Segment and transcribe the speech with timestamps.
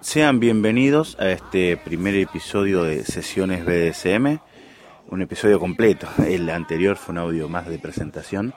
[0.00, 4.38] Sean bienvenidos a este primer episodio de Sesiones BDSM,
[5.08, 6.08] un episodio completo.
[6.26, 8.54] El anterior fue un audio más de presentación.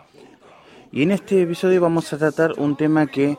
[0.92, 3.38] Y en este episodio vamos a tratar un tema que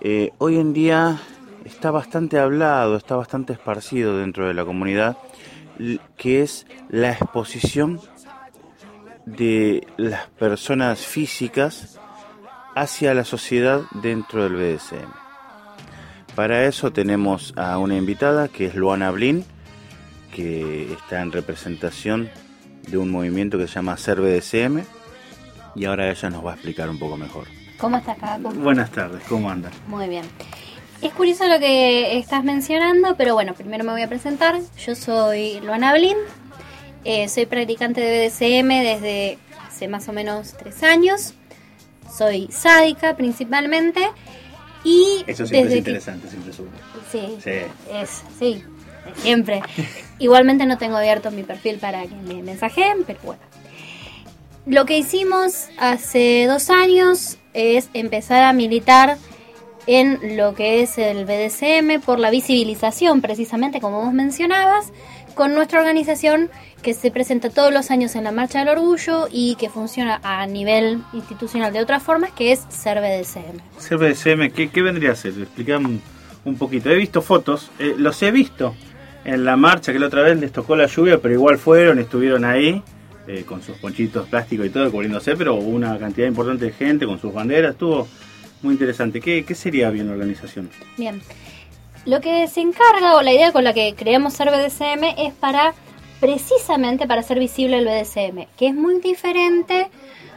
[0.00, 1.18] eh, hoy en día
[1.64, 5.16] está bastante hablado, está bastante esparcido dentro de la comunidad,
[6.16, 8.00] que es la exposición
[9.26, 11.98] de las personas físicas
[12.74, 15.10] hacia la sociedad dentro del BDSM.
[16.34, 19.44] Para eso tenemos a una invitada que es Luana Blin,
[20.34, 22.28] que está en representación
[22.88, 24.80] de un movimiento que se llama Ser BDSM
[25.76, 27.46] y ahora ella nos va a explicar un poco mejor.
[27.78, 28.50] ¿Cómo estás, Caco?
[28.50, 29.72] Buenas tardes, ¿cómo andas?
[29.86, 30.24] Muy bien.
[31.02, 34.58] Es curioso lo que estás mencionando, pero bueno, primero me voy a presentar.
[34.78, 36.16] Yo soy Luana Blin,
[37.04, 41.34] eh, soy practicante de BDSM desde hace más o menos tres años.
[42.16, 44.00] Soy sádica principalmente
[44.84, 46.68] y Eso siempre es interesante, siempre sube.
[47.10, 47.50] Sí, sí.
[47.92, 48.62] Es, sí,
[49.16, 49.62] siempre.
[50.18, 53.42] Igualmente no tengo abierto mi perfil para que me mensajen, pero bueno.
[54.66, 59.18] Lo que hicimos hace dos años es empezar a militar
[59.86, 64.92] en lo que es el BDSM por la visibilización, precisamente como vos mencionabas,
[65.34, 66.50] con nuestra organización
[66.82, 70.46] que se presenta todos los años en la Marcha del Orgullo y que funciona a
[70.46, 73.60] nivel institucional de otras formas, que es BDSM.
[73.78, 75.32] Ser BDSM, ¿qué, vendría a ser?
[75.32, 76.00] Explicame
[76.44, 76.90] un, poquito.
[76.90, 78.74] He visto fotos, eh, los he visto
[79.24, 82.44] en la marcha que la otra vez les tocó la lluvia, pero igual fueron, estuvieron
[82.44, 82.82] ahí.
[83.26, 87.06] Eh, con sus ponchitos plásticos y todo cubriéndose, pero hubo una cantidad importante de gente
[87.06, 88.06] con sus banderas, estuvo
[88.60, 89.18] muy interesante.
[89.18, 90.68] ¿Qué, qué sería bien la organización?
[90.98, 91.22] Bien,
[92.04, 95.74] lo que se encarga o la idea con la que creamos ser BDSM es para
[96.20, 99.90] precisamente para hacer visible el BDSM, que es muy diferente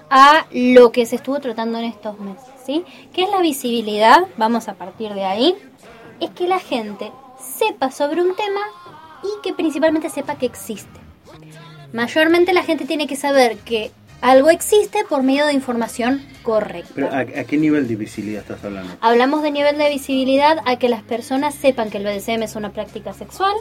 [0.10, 2.84] a lo que se estuvo tratando en estos meses, ¿sí?
[3.14, 4.26] ¿Qué es la visibilidad?
[4.38, 5.56] Vamos a partir de ahí.
[6.20, 8.62] Es que la gente sepa sobre un tema
[9.24, 11.00] y que principalmente sepa que existe.
[11.94, 13.92] Mayormente la gente tiene que saber que
[14.22, 16.92] algo existe por medio de información correcta.
[16.96, 18.94] ¿Pero a, qué nivel de visibilidad estás hablando?
[19.02, 22.72] Hablamos de nivel de visibilidad a que las personas sepan que el BDSM es una
[22.72, 23.54] práctica sexual,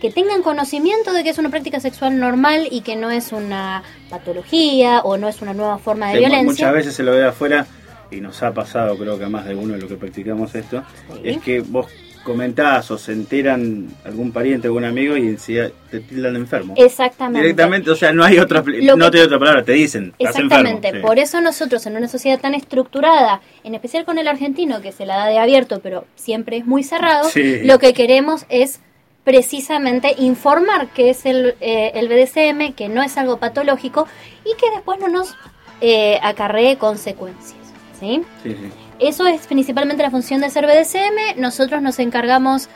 [0.00, 3.82] que tengan conocimiento de que es una práctica sexual normal y que no es una
[4.10, 6.42] patología o no es una nueva forma de violencia.
[6.42, 7.66] Muchas veces se lo ve afuera
[8.10, 10.82] y nos ha pasado, creo que a más de uno de lo que practicamos esto,
[11.22, 11.86] es que vos
[12.22, 16.74] comentás o se enteran algún pariente, algún amigo y te tildan enfermo.
[16.76, 17.40] Exactamente.
[17.40, 18.62] Directamente, o sea, no hay otra,
[18.96, 20.12] no te otra palabra, te dicen.
[20.18, 24.92] Exactamente, por eso nosotros en una sociedad tan estructurada, en especial con el argentino que
[24.92, 27.28] se la da de abierto, pero siempre es muy cerrado,
[27.64, 28.80] lo que queremos es
[29.24, 34.06] precisamente informar que es el, eh, el BDSM, que no es algo patológico
[34.44, 35.34] y que después no nos
[35.80, 37.60] eh, acarree consecuencias.
[37.98, 38.22] ¿sí?
[38.42, 38.81] Sí, sí.
[39.02, 41.40] Eso es principalmente la función de ser BDSM.
[41.40, 42.68] Nosotros nos encargamos,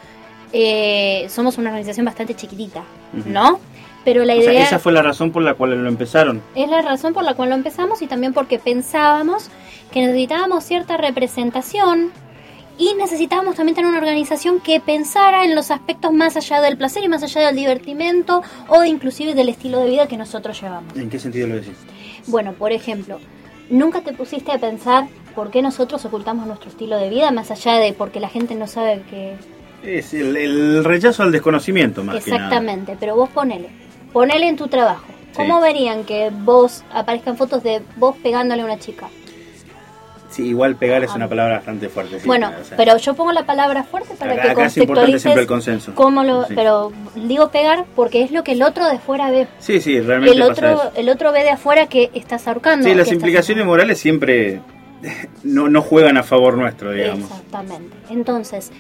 [0.52, 2.82] eh, somos una organización bastante chiquitita,
[3.26, 3.60] ¿no?
[4.04, 4.64] Pero la idea...
[4.64, 6.42] esa fue la razón por la cual lo empezaron.
[6.56, 9.50] Es la razón por la cual lo empezamos y también porque pensábamos
[9.92, 12.10] que necesitábamos cierta representación
[12.76, 17.04] y necesitábamos también tener una organización que pensara en los aspectos más allá del placer
[17.04, 20.96] y más allá del divertimento o inclusive del estilo de vida que nosotros llevamos.
[20.96, 21.76] ¿En qué sentido lo decís?
[22.26, 23.20] Bueno, por ejemplo,
[23.70, 27.74] ¿nunca te pusiste a pensar por qué nosotros ocultamos nuestro estilo de vida más allá
[27.74, 29.36] de porque la gente no sabe que...
[29.84, 33.68] Es el, rechazo al desconocimiento más Exactamente, pero vos ponele,
[34.12, 35.04] ponele en tu trabajo.
[35.36, 39.08] ¿Cómo verían que vos aparezcan fotos de vos pegándole a una chica?
[40.30, 42.18] Sí, igual pegar es una palabra bastante fuerte.
[42.24, 45.94] bueno, pero yo pongo la palabra fuerte para que contextualices siempre el consenso.
[45.94, 49.46] Cómo lo, Pero digo pegar porque es lo que el otro de afuera ve.
[49.58, 52.88] Sí, sí, realmente el otro, El otro ve de afuera que estás ahorcando.
[52.88, 54.60] Sí, las implicaciones morales siempre
[55.42, 57.30] no, no juegan a favor nuestro, digamos.
[57.30, 57.96] Exactamente.
[58.10, 58.72] Entonces,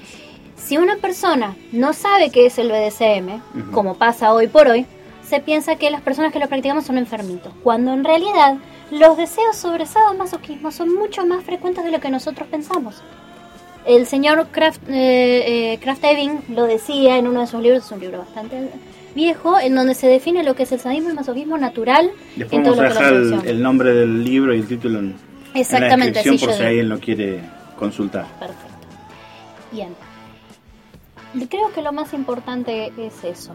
[0.56, 4.86] si una persona no sabe qué es el BDSM, como pasa hoy por hoy,
[5.22, 8.56] se piensa que las personas que lo practicamos son enfermitos, cuando en realidad
[8.90, 9.84] los deseos sobre
[10.16, 13.02] masoquismo son mucho más frecuentes de lo que nosotros pensamos.
[13.84, 16.04] El señor Kraft, eh, eh, Kraft
[16.48, 18.68] lo decía en uno de sus libros, es un libro bastante
[19.14, 22.10] viejo, en donde se define lo que es el sadismo y masoquismo natural.
[22.36, 23.14] Después vamos a dejar
[23.46, 25.14] el, nombre del libro y el título en,
[25.60, 27.40] Exactamente, la por si alguien lo quiere
[27.78, 28.26] consultar.
[28.38, 28.86] Perfecto.
[29.72, 29.94] Bien.
[31.48, 33.54] Creo que lo más importante es eso.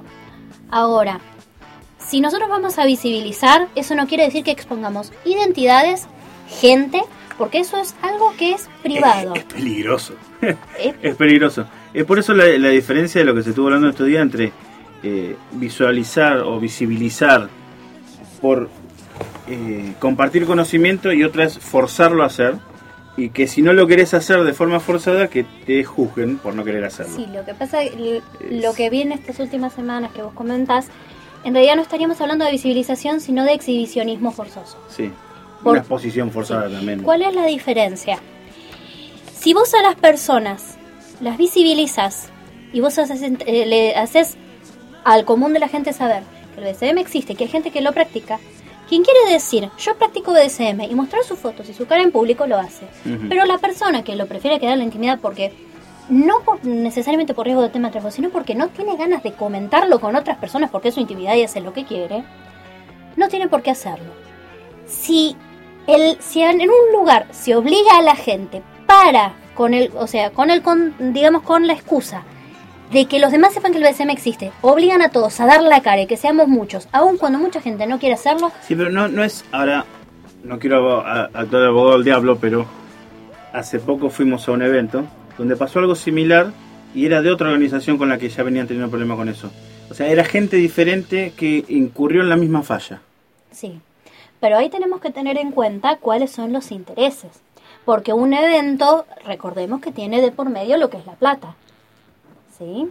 [0.69, 1.19] Ahora,
[1.97, 6.07] si nosotros vamos a visibilizar, eso no quiere decir que expongamos identidades,
[6.49, 7.01] gente,
[7.37, 9.33] porque eso es algo que es privado.
[9.35, 10.13] Es, peligroso.
[11.01, 11.15] ¿Es?
[11.15, 11.65] peligroso.
[11.93, 14.51] Es por eso la, diferencia de lo que se estuvo hablando estos días entre
[15.03, 17.49] eh, visualizar o visibilizar
[18.41, 18.69] por
[19.51, 22.55] eh, compartir conocimiento y otra es forzarlo a hacer
[23.17, 26.63] y que si no lo querés hacer de forma forzada que te juzguen por no
[26.63, 27.13] querer hacerlo.
[27.15, 27.79] Sí, lo que pasa,
[28.49, 30.87] lo que vi en estas últimas semanas que vos comentás,
[31.43, 34.77] en realidad no estaríamos hablando de visibilización, sino de exhibicionismo forzoso.
[34.87, 35.11] Sí,
[35.65, 37.03] una exposición forzada también.
[37.03, 38.19] ¿Cuál es la diferencia?
[39.37, 40.77] Si vos a las personas
[41.19, 42.29] las visibilizas
[42.71, 44.37] y vos haces, eh, le haces
[45.03, 46.23] al común de la gente saber
[46.55, 48.39] que el BDSM existe, que hay gente que lo practica,
[48.91, 52.45] quien quiere decir, yo practico BDSM y mostrar sus fotos y su cara en público
[52.45, 52.85] lo hace.
[53.29, 55.53] Pero la persona que lo prefiere quedar en la intimidad porque
[56.09, 60.17] no necesariamente por riesgo de tema de sino porque no tiene ganas de comentarlo con
[60.17, 62.25] otras personas porque es su intimidad y hace lo que quiere,
[63.15, 64.11] no tiene por qué hacerlo.
[64.87, 65.37] Si,
[65.87, 70.31] el, si en un lugar se obliga a la gente para, con el, o sea,
[70.31, 72.25] con el, con, digamos, con la excusa
[72.91, 75.81] de que los demás sepan que el BDSM existe, obligan a todos a dar la
[75.81, 78.51] cara y que seamos muchos, aun cuando mucha gente no quiere hacerlo.
[78.61, 79.85] Sí, pero no, no es, ahora,
[80.43, 82.65] no quiero actuar de abogado del diablo, pero
[83.53, 85.05] hace poco fuimos a un evento
[85.37, 86.51] donde pasó algo similar
[86.93, 89.49] y era de otra organización con la que ya venían teniendo problemas con eso.
[89.89, 93.01] O sea, era gente diferente que incurrió en la misma falla.
[93.51, 93.79] Sí,
[94.39, 97.41] pero ahí tenemos que tener en cuenta cuáles son los intereses.
[97.85, 101.55] Porque un evento, recordemos que tiene de por medio lo que es la plata.
[102.61, 102.87] ¿Sí?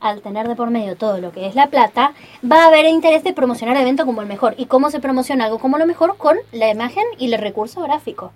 [0.00, 2.12] Al tener de por medio todo lo que es la plata,
[2.50, 4.54] va a haber interés de promocionar el evento como el mejor.
[4.58, 6.16] ¿Y cómo se promociona algo como lo mejor?
[6.16, 8.32] Con la imagen y el recurso gráfico.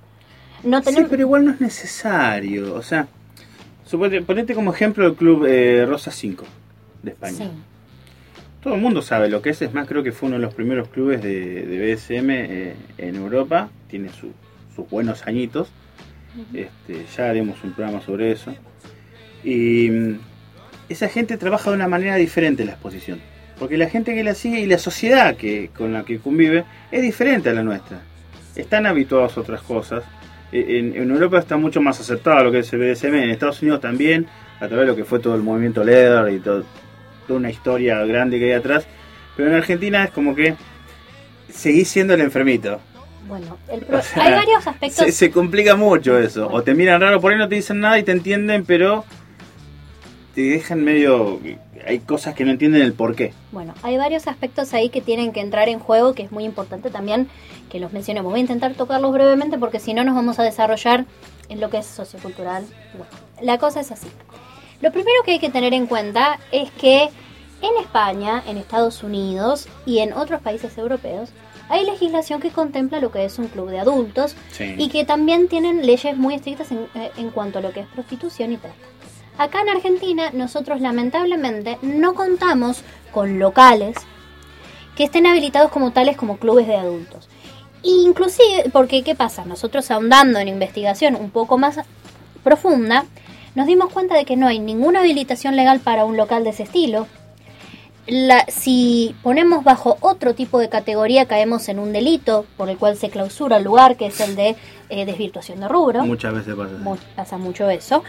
[0.63, 1.09] No tenemos...
[1.09, 2.75] Sí, pero igual no es necesario.
[2.75, 3.09] O sea,
[4.25, 6.45] ponete como ejemplo el club eh, Rosa 5
[7.03, 7.51] de España.
[8.63, 10.55] Todo el mundo sabe lo que es, es más, creo que fue uno de los
[10.55, 14.31] primeros clubes de, BSM eh, en Europa, tiene sus
[14.91, 15.69] buenos añitos,
[16.55, 18.55] este, ya haremos un programa sobre eso.
[19.45, 20.19] Y mm,
[20.88, 23.20] esa gente trabaja de una manera diferente en la exposición,
[23.58, 27.02] porque la gente que la sigue y la sociedad que, con la que convive es
[27.02, 28.00] diferente a la nuestra.
[28.56, 30.05] Están habituados a otras cosas,
[30.50, 34.26] en, Europa está mucho más aceptado lo que es el BDSM, en Estados Unidos también,
[34.56, 36.64] a través de lo que fue todo el movimiento Leather y todo,
[37.26, 38.87] toda una historia grande que hay atrás.
[39.37, 40.55] Pero en Argentina es como que
[41.50, 42.81] seguís siendo el enfermito.
[43.29, 45.14] Bueno, hay varios aspectos.
[45.14, 46.49] Se, complica mucho eso.
[46.50, 49.05] O te miran raro, por ahí no te dicen nada y te entienden, pero
[50.38, 51.40] te dejan medio.
[51.85, 53.32] Hay cosas que no entienden el por qué.
[53.50, 56.90] Bueno, hay varios aspectos ahí que tienen que entrar en juego, que es muy importante
[56.90, 57.26] también
[57.69, 58.31] que los mencionemos.
[58.31, 61.06] Voy a intentar tocarlos brevemente porque si no nos vamos a desarrollar
[61.49, 62.64] en lo que es sociocultural.
[62.96, 63.12] Bueno,
[63.43, 64.06] la cosa es así.
[64.81, 67.08] Lo primero que hay que tener en cuenta es que
[67.61, 71.31] en España, en Estados Unidos y en otros países europeos
[71.69, 75.84] hay legislación que contempla lo que es un club de adultos y que también tienen
[75.84, 78.76] leyes muy estrictas en, eh, en, cuanto a lo que es prostitución y trata.
[79.38, 82.82] Acá en Argentina nosotros lamentablemente no contamos
[83.12, 83.96] con locales
[84.96, 87.29] que estén habilitados como tales como clubes de adultos.
[87.85, 89.44] Inclusive, porque ¿qué pasa?
[89.44, 91.79] Nosotros ahondando en investigación un poco más
[92.43, 93.05] profunda,
[93.55, 96.64] nos dimos cuenta de que no hay ninguna habilitación legal para un local de ese
[96.64, 97.06] estilo.
[98.08, 102.96] La, si ponemos bajo otro tipo de categoría caemos en un delito por el cual
[102.96, 104.56] se clausura el lugar, que es el de
[104.88, 106.05] eh, desvirtuación de rubro.
[106.05, 106.73] Muchas veces pasa.
[107.14, 108.02] pasa mucho eso.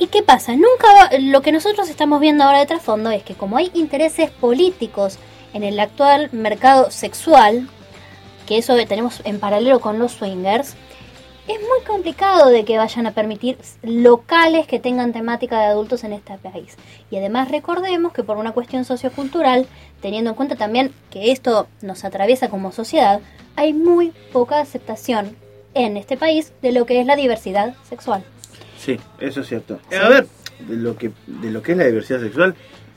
[0.00, 0.52] ¿Y qué pasa?
[0.52, 5.18] Nunca lo que nosotros estamos viendo ahora de trasfondo es que como hay intereses políticos
[5.52, 7.68] en el actual mercado sexual,
[8.46, 10.76] que eso tenemos en paralelo con los swingers,
[11.48, 16.12] es muy complicado de que vayan a permitir locales que tengan temática de adultos en
[16.12, 16.76] este país.
[17.10, 19.66] Y además recordemos que por una cuestión sociocultural,
[20.00, 23.20] teniendo en cuenta también que esto nos atraviesa como sociedad,
[23.56, 25.36] hay muy poca aceptación
[25.74, 28.22] en este país de lo que es la diversidad sexual.
[28.78, 29.80] Sí, eso es cierto.
[29.90, 30.26] A ver,
[30.66, 32.54] de lo que de lo que es la diversidad sexual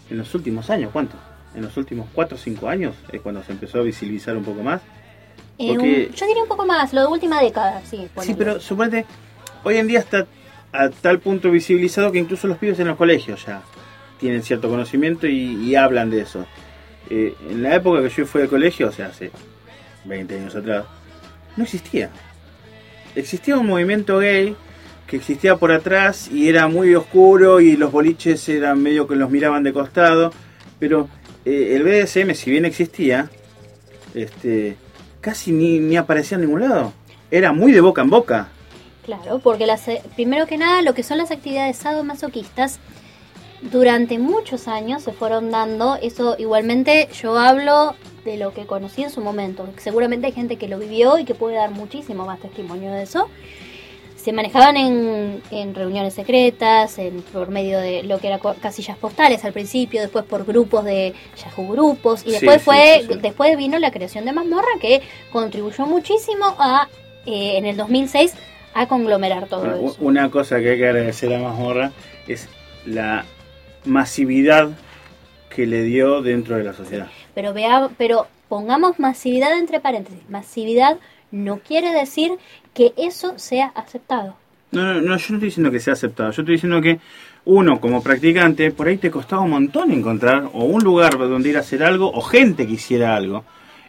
[0.09, 1.15] en los últimos años, ¿cuánto?
[1.55, 4.63] En los últimos 4 o 5 años es cuando se empezó a visibilizar un poco
[4.63, 4.81] más
[5.69, 8.07] eh, yo diría un poco más, lo de última década, sí.
[8.21, 9.05] Sí, pero suponete,
[9.63, 10.25] hoy en día está
[10.71, 13.61] a tal punto visibilizado que incluso los pibes en los colegios ya
[14.19, 16.45] tienen cierto conocimiento y, hablan de eso.
[17.09, 19.31] Eh, en la época que yo fui al colegio, o sea, hace
[20.05, 20.85] 20 años atrás,
[21.57, 22.09] no existía.
[23.15, 24.55] Existía un movimiento gay
[25.11, 29.29] que existía por atrás y era muy oscuro y los boliches eran medio que los
[29.29, 30.31] miraban de costado,
[30.79, 31.09] pero
[31.43, 33.29] eh, el BDSM, si bien existía,
[34.13, 34.77] este,
[35.19, 36.93] casi ni, ni aparecía en ningún lado.
[37.29, 38.47] Era muy de boca en boca.
[39.03, 42.79] Claro, porque las, eh, primero que nada lo que son las actividades sadomasoquistas
[43.63, 49.09] durante muchos años se fueron dando, eso igualmente yo hablo de lo que conocí en
[49.09, 52.93] su momento, seguramente hay gente que lo vivió y que puede dar muchísimo más testimonio
[52.93, 53.27] de eso.
[54.21, 59.43] Se manejaban en, en, reuniones secretas, en, por medio de lo que era casillas postales
[59.43, 64.25] al principio, después por grupos de Yahoo grupos y después fue después vino la creación
[64.25, 65.01] de Mazmorra que
[65.31, 66.87] contribuyó muchísimo a
[67.25, 68.33] eh, en el 2006
[68.73, 69.97] a conglomerar todo eso.
[69.99, 71.91] Una cosa que hay que agradecer a Mazmorra
[72.27, 72.47] es
[72.85, 73.25] la
[73.85, 74.69] masividad
[75.49, 77.07] que le dio dentro de la sociedad.
[77.33, 80.21] Pero vea, pero pongamos masividad entre paréntesis.
[80.29, 80.97] Masividad
[81.31, 82.31] no quiere decir
[82.73, 84.35] que eso sea aceptado.
[84.71, 86.31] No, no, no, yo no estoy diciendo que sea aceptado.
[86.31, 86.99] Yo estoy diciendo que
[87.43, 91.57] uno, como practicante, por ahí te costaba un montón encontrar o un lugar donde ir
[91.57, 93.43] a hacer algo o gente que hiciera algo.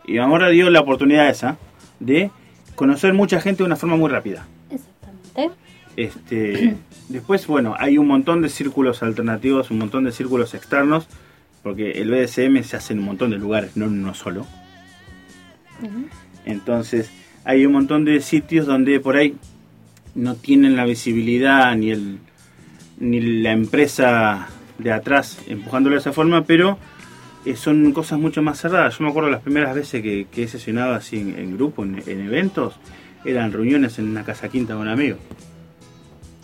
[0.06, 1.56] Y ahora dio la oportunidad esa
[2.00, 2.30] de
[2.74, 4.46] conocer mucha gente de una forma muy rápida.
[4.70, 5.54] Exactamente.
[5.96, 6.76] Este,
[7.08, 11.06] después, bueno, hay un montón de círculos alternativos, un montón de círculos externos,
[11.62, 14.46] porque el BDSM se hace en un montón de lugares, no en uno solo.
[16.44, 17.10] Entonces,
[17.44, 19.34] hay un montón de sitios donde por ahí
[20.14, 22.18] no tienen la visibilidad ni el
[23.02, 26.78] ni la empresa de atrás empujándolo de esa forma, pero
[27.44, 28.96] eh, son cosas mucho más cerradas.
[28.98, 32.74] Yo me acuerdo las primeras veces que, he sesionado así en, grupo, en, eventos,
[33.24, 35.18] eran reuniones en una casa quinta con amigos.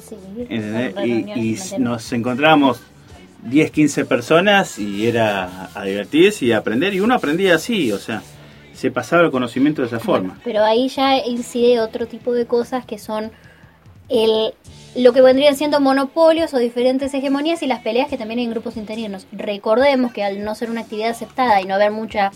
[0.08, 0.16] Sí,
[0.50, 2.80] y, nos encontramos
[3.44, 7.98] 10, 15 personas y era a divertirse y a aprender, y uno aprendía así, o
[7.98, 8.22] sea,
[8.78, 10.38] se pasaba el conocimiento de esa forma.
[10.44, 13.32] pero ahí ya incide otro tipo de cosas que son
[14.08, 14.54] el,
[14.94, 18.52] lo que vendrían siendo monopolios o diferentes hegemonías y las peleas que también hay en
[18.52, 19.26] grupos internos.
[19.32, 22.30] Recordemos que al no ser una actividad aceptada y no haber mucha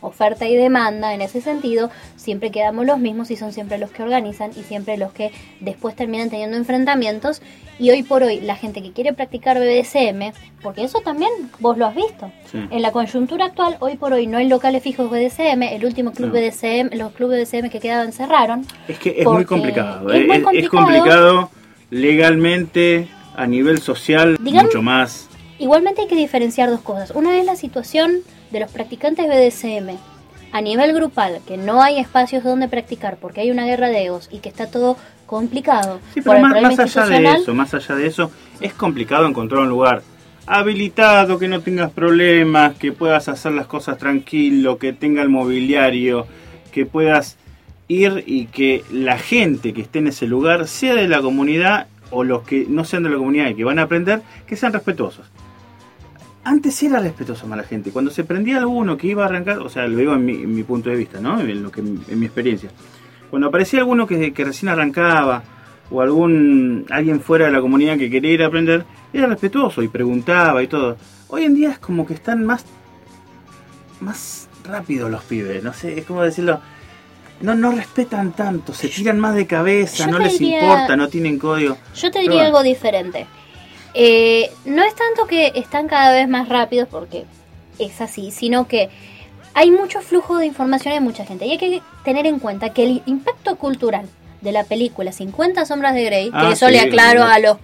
[0.00, 4.02] oferta y demanda en ese sentido, siempre quedamos los mismos y son siempre los que
[4.02, 7.42] organizan y siempre los que después terminan teniendo enfrentamientos.
[7.80, 11.86] Y hoy por hoy, la gente que quiere practicar BDSM, porque eso también vos lo
[11.86, 15.84] has visto, en la coyuntura actual, hoy por hoy no hay locales fijos BDSM, el
[15.84, 18.66] último club BDSM, los clubes BDSM que quedaban cerraron.
[18.88, 21.50] Es que es muy complicado, es, muy complicado, es complicado
[21.90, 25.28] legalmente, a nivel social, mucho más.
[25.58, 27.10] Igualmente hay que diferenciar dos cosas.
[27.12, 28.18] Una es la situación
[28.50, 29.96] de los practicantes BDSM
[30.52, 34.28] a nivel grupal, que no hay espacios donde practicar porque hay una guerra de egos
[34.30, 34.96] y que está todo
[35.26, 36.00] complicado.
[36.14, 40.02] Sí, pero más, allá de eso, más allá de eso, es complicado encontrar un lugar
[40.46, 46.26] habilitado, que no tengas problemas, que puedas hacer las cosas tranquilo, que tenga el mobiliario,
[46.72, 47.36] que puedas
[47.88, 52.24] ir y que la gente que esté en ese lugar, sea de la comunidad o
[52.24, 55.26] los que no sean de la comunidad y que van a aprender, que sean respetuosos
[56.48, 57.90] antes era respetuoso más la gente.
[57.90, 60.88] Cuando se prendía alguno que iba a arrancar, o sea, lo digo en mi, punto
[60.88, 61.40] de vista, ¿no?
[61.40, 62.70] En, lo que, en mi experiencia.
[63.28, 65.42] Cuando aparecía alguno que, que, recién arrancaba,
[65.90, 69.88] o algún alguien fuera de la comunidad que quería ir a aprender, era respetuoso y
[69.88, 70.96] preguntaba y todo.
[71.28, 72.64] Hoy en día es como que están más,
[74.00, 76.60] más rápidos los pibes, no sé, es como decirlo.
[77.42, 81.76] No, no respetan tanto, se tiran más de cabeza, no les importa, no tienen código.
[81.94, 83.26] Yo te diría algo diferente.
[84.00, 87.24] Eh, no es tanto que están cada vez más rápidos porque
[87.80, 88.90] es así, sino que
[89.54, 91.46] hay mucho flujo de información de mucha gente.
[91.46, 94.08] Y hay que tener en cuenta que el impacto cultural
[94.40, 97.58] de la película 50 sombras de Grey, que ah, eso le aclaro a los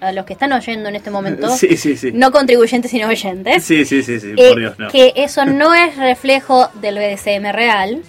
[0.00, 1.48] a los que están oyendo en este momento,
[2.14, 8.02] no contribuyentes sino oyentes, eh, que eso no es reflejo del BDSM real.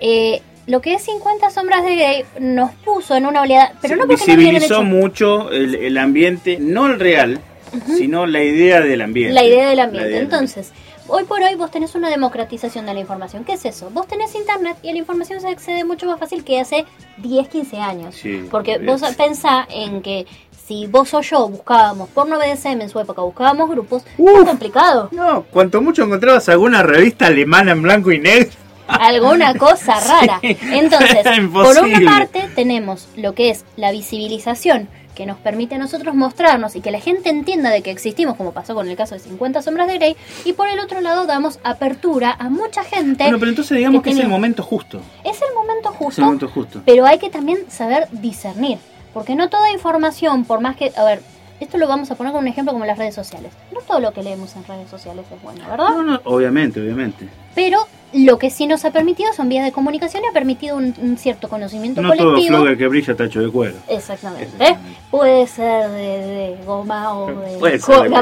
[0.00, 4.06] Eh, lo que es 50 sombras de Grey nos puso en una oleada, pero no
[4.06, 7.40] porque visibilizó mucho el, ambiente, no el real,
[7.86, 9.34] sino la idea del ambiente.
[9.34, 10.18] La idea del ambiente.
[10.18, 10.72] Entonces,
[11.08, 13.44] hoy por hoy vos tenés una democratización de la información.
[13.44, 13.90] ¿Qué es eso?
[13.90, 16.84] Vos tenés internet y a la información se accede mucho más fácil que hace
[17.18, 18.16] 10, 15 años.
[18.50, 20.26] porque vos pensá en que
[20.64, 25.08] si vos o yo buscábamos porno BDSM en su época, buscábamos grupos, es complicado.
[25.10, 30.40] No, cuanto mucho encontrabas alguna revista alemana en blanco y negro alguna cosa rara.
[30.42, 31.18] Entonces,
[31.52, 36.74] por una parte tenemos lo que es la visibilización que nos permite a nosotros mostrarnos
[36.74, 39.62] y que la gente entienda de que existimos, como pasó con el caso de 50
[39.62, 43.24] sombras de Grey, y por el otro lado damos apertura a mucha gente.
[43.24, 45.00] Bueno, pero entonces digamos que, es el momento justo.
[45.24, 46.20] Es el momento justo.
[46.20, 46.82] el momento justo.
[46.84, 48.78] Pero hay que también saber discernir,
[49.12, 51.22] porque no toda información, por más que, a ver,
[51.62, 53.52] esto lo vamos a poner con un ejemplo como las redes sociales.
[53.72, 55.90] No todo lo que leemos en redes sociales es bueno, ¿verdad?
[55.90, 57.28] No, no, obviamente, obviamente.
[57.54, 61.16] Pero lo que sí nos ha permitido son vías de comunicación y ha permitido un,
[61.16, 62.30] cierto conocimiento colectivo.
[62.32, 63.76] No todo flogger que brilla está hecho de cuero.
[63.88, 64.76] Exactamente.
[65.10, 68.12] Puede ser de, goma o de Puede ser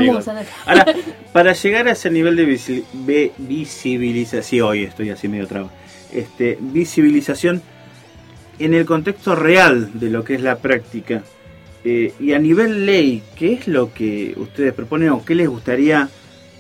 [0.67, 0.87] Ahora,
[1.33, 2.45] para llegar a ese nivel de
[3.39, 5.71] visibilización, sí, hoy estoy así medio trabo,
[6.13, 7.63] este, visibilización
[8.59, 11.23] en el contexto real de lo que es la práctica
[11.85, 16.09] eh, y a nivel ley, ¿qué es lo que ustedes proponen o qué les gustaría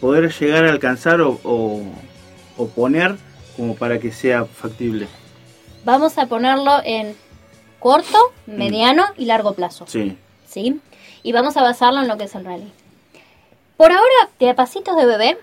[0.00, 3.16] poder llegar a alcanzar o, o, poner
[3.56, 5.08] como para que sea factible?
[5.84, 7.14] Vamos a ponerlo en
[7.78, 8.56] corto, mm.
[8.56, 9.86] mediano y largo plazo.
[9.86, 10.16] Sí.
[10.46, 10.80] ¿Sí?
[11.22, 12.72] Y vamos a basarlo en lo que es el rally.
[13.76, 15.38] Por ahora, de pasitos de bebé,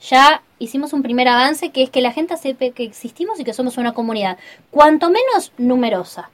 [0.00, 3.52] ya hicimos un primer avance que es que la gente sepa que existimos y que
[3.52, 4.38] somos una comunidad,
[4.70, 6.30] cuanto menos numerosa.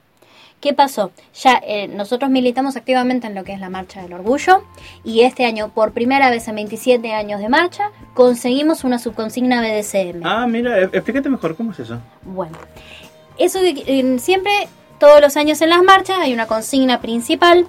[0.63, 1.11] ¿Qué pasó?
[1.43, 4.63] Ya eh, nosotros militamos activamente en lo que es la Marcha del Orgullo
[5.03, 10.21] y este año, por primera vez en 27 años de marcha, conseguimos una subconsigna BDCM.
[10.23, 11.99] Ah, mira, e, explícate mejor, ¿cómo es eso?
[12.21, 12.57] Bueno,
[13.37, 14.53] eso que siempre,
[14.99, 17.67] todos los años en las marchas hay una consigna principal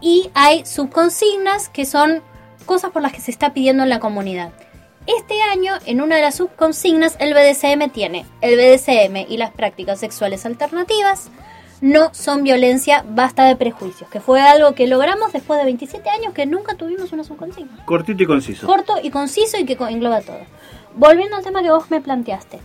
[0.00, 2.22] y hay subconsignas que son
[2.64, 4.50] cosas por las que se está pidiendo en la comunidad.
[5.06, 10.00] Este año, en una de las subconsignas, el BDCM tiene el BDCM y las prácticas
[10.00, 11.30] sexuales alternativas,
[11.80, 16.32] no son violencia, basta de prejuicios, que fue algo que logramos después de 27 años
[16.32, 17.84] que nunca tuvimos una subconsigna.
[17.84, 18.66] Cortito y conciso.
[18.66, 20.40] Corto y conciso y que engloba todo.
[20.94, 22.60] Volviendo al tema que vos me planteaste.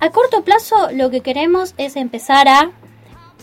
[0.00, 2.70] A corto plazo lo que queremos es empezar a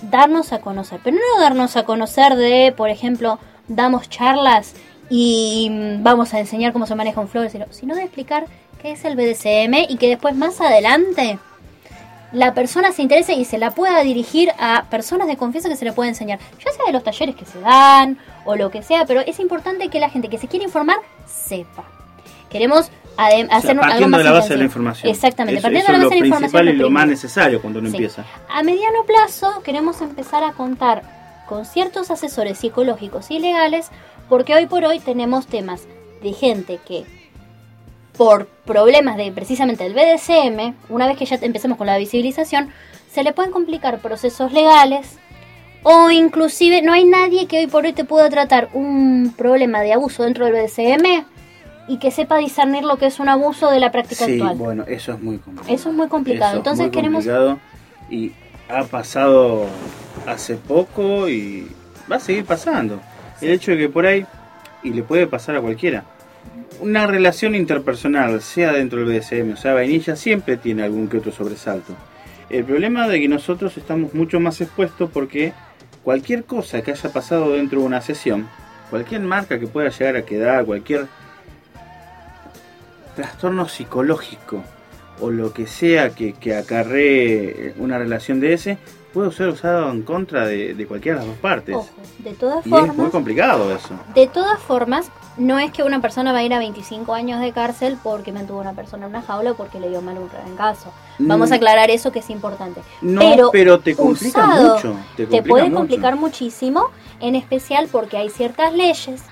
[0.01, 4.75] darnos a conocer, pero no darnos a conocer de, por ejemplo, damos charlas
[5.09, 5.69] y
[5.99, 8.45] vamos a enseñar cómo se maneja un flor, sino de explicar
[8.81, 11.39] qué es el BDSM y que después más adelante
[12.31, 15.85] la persona se interese y se la pueda dirigir a personas de confianza que se
[15.85, 19.05] le pueda enseñar, ya sea de los talleres que se dan o lo que sea,
[19.05, 21.85] pero es importante que la gente que se quiere informar sepa.
[22.49, 25.11] Queremos hacer partiendo de la base de la información.
[25.11, 26.65] Exactamente, partiendo de la base de la información.
[26.65, 28.25] Lo principal y lo más necesario cuando uno empieza.
[28.49, 31.03] A mediano plazo queremos empezar a contar
[31.47, 33.89] con ciertos asesores psicológicos y legales,
[34.29, 35.87] porque hoy por hoy tenemos temas
[36.21, 37.05] de gente que
[38.17, 42.69] por problemas de precisamente el BDSM, una vez que ya empecemos con la visibilización,
[43.11, 45.17] se le pueden complicar procesos legales
[45.83, 49.93] o inclusive no hay nadie que hoy por hoy te pueda tratar un problema de
[49.93, 51.25] abuso dentro del BDSM
[51.87, 54.57] y que sepa discernir lo que es un abuso de la práctica sí, actual.
[54.57, 55.73] bueno, eso es muy complicado.
[55.73, 56.57] Eso es muy complicado.
[56.57, 57.25] Entonces queremos
[58.09, 58.31] y
[58.67, 59.65] ha pasado
[60.25, 61.67] hace poco y
[62.11, 62.99] va a seguir pasando.
[63.39, 64.25] El hecho de que por ahí
[64.83, 66.03] y le puede pasar a cualquiera
[66.79, 71.31] una relación interpersonal, sea dentro del BDSM o sea vainilla, siempre tiene algún que otro
[71.31, 71.93] sobresalto.
[72.49, 75.53] El problema de que nosotros estamos mucho más expuestos porque
[76.03, 78.47] cualquier cosa que haya pasado dentro de una sesión,
[78.89, 81.07] cualquier marca que pueda llegar a quedar, cualquier
[83.15, 84.63] trastorno psicológico
[85.19, 88.77] o lo que sea que, que acarree una relación de ese,
[89.13, 91.75] puede ser usado en contra de, cualquiera de las dos partes.
[92.19, 92.89] de todas formas.
[92.91, 93.95] Es muy complicado eso.
[94.13, 97.51] De todas formas, no es que una persona va a ir a 25 años de
[97.51, 100.55] cárcel porque mantuvo a una persona en una jaula o porque le dio mal un
[100.55, 100.91] caso.
[101.19, 101.57] Vamos a mm.
[101.57, 102.81] aclarar eso que es importante.
[103.01, 104.95] No, pero, te complica mucho.
[105.15, 106.89] Te, puede complicar muchísimo,
[107.19, 109.23] en especial porque hay ciertas leyes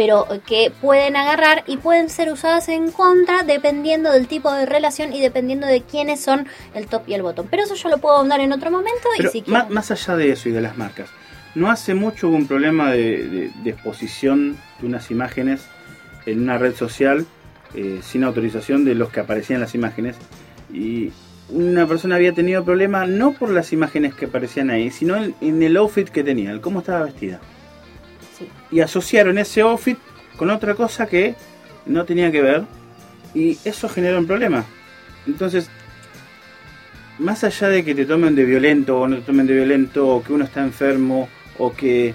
[0.00, 5.12] pero que pueden agarrar y pueden ser usadas en contra dependiendo del tipo de relación
[5.12, 7.48] y dependiendo de quiénes son el top y el bottom.
[7.50, 9.08] Pero eso yo lo puedo ahondar en otro momento.
[9.18, 11.10] y si más, más allá de eso y de las marcas,
[11.54, 15.66] no hace mucho hubo un problema de, exposición de unas imágenes
[16.24, 17.26] en una red social
[17.74, 20.16] eh, sin autorización de los que aparecían en las imágenes
[20.72, 21.12] y
[21.50, 25.76] una persona había tenido problema no por las imágenes que aparecían ahí, sino en el
[25.76, 27.38] outfit que tenía, el cómo estaba vestida
[28.70, 29.98] y asociaron ese outfit
[30.36, 31.34] con otra cosa que
[31.86, 32.64] no tenía que ver
[33.34, 34.64] y eso generó un problema.
[35.26, 35.70] Entonces,
[37.18, 40.22] más allá de que te tomen de violento o no te tomen de violento o
[40.22, 41.28] que uno está enfermo
[41.58, 42.14] o que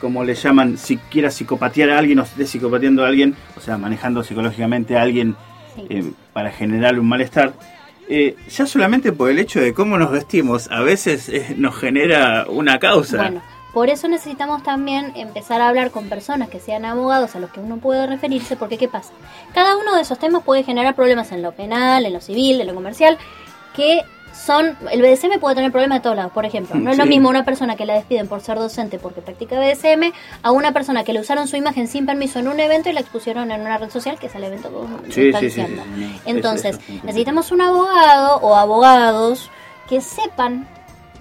[0.00, 3.78] como le llaman, si quiera psicopatear a alguien o esté psicopateando a alguien, o sea,
[3.78, 5.34] manejando psicológicamente a alguien
[5.90, 7.52] eh, para generar un malestar,
[8.08, 12.46] eh, ya solamente por el hecho de cómo nos vestimos, a veces eh, nos genera
[12.48, 13.32] una causa.
[13.72, 17.60] Por eso necesitamos también empezar a hablar con personas que sean abogados a los que
[17.60, 19.12] uno puede referirse, porque ¿qué pasa?
[19.52, 22.66] Cada uno de esos temas puede generar problemas en lo penal, en lo civil, en
[22.66, 23.18] lo comercial,
[23.74, 24.02] que
[24.34, 26.32] son, el BDSM puede tener problemas de todos lados.
[26.32, 29.20] Por ejemplo, no es lo mismo una persona que la despiden por ser docente porque
[29.20, 32.88] practica BDSM a una persona que le usaron su imagen sin permiso en un evento
[32.88, 34.70] y la expusieron en una red social, que es el evento
[35.12, 35.82] que están diciendo.
[36.24, 39.50] Entonces, necesitamos un abogado o abogados
[39.88, 40.68] que sepan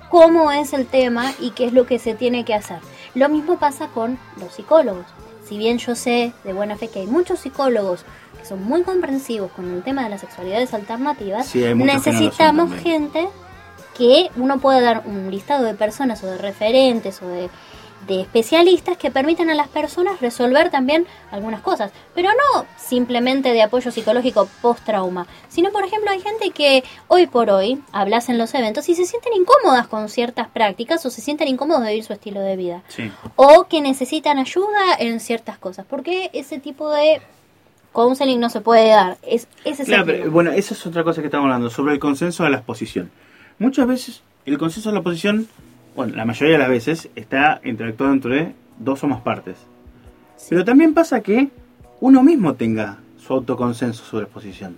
[0.10, 2.80] cómo es el tema y qué es lo que se tiene que hacer.
[3.16, 5.06] Lo mismo pasa con los psicólogos.
[5.48, 8.04] Si bien yo sé de buena fe que hay muchos psicólogos
[8.38, 13.28] que son muy comprensivos con el tema de las sexualidades alternativas, necesitamos gente
[13.98, 17.50] que uno pueda dar un listado de personas o de referentes o de
[18.06, 23.62] de especialistas que permitan a las personas resolver también algunas cosas, pero no simplemente de
[23.62, 28.54] apoyo psicológico post-trauma, sino por ejemplo hay gente que hoy por hoy hablas en los
[28.54, 32.14] eventos y se sienten incómodas con ciertas prácticas o se sienten incómodos de vivir su
[32.14, 32.84] estilo de vida,
[33.36, 37.22] o que necesitan ayuda en ciertas cosas, porque ese tipo de
[37.92, 39.18] counseling no se puede dar.
[39.24, 42.52] Es, ese claro, bueno, esa es otra cosa que estamos hablando, sobre el consenso de
[42.52, 43.12] la exposición.
[43.60, 45.48] Muchas veces el consenso de la exposición
[45.98, 49.58] bueno, la mayoría de las veces está interactuando entre dos o más partes.
[50.48, 51.50] Pero también pasa que
[52.00, 54.76] uno mismo tenga su autoconsenso sobre la exposición.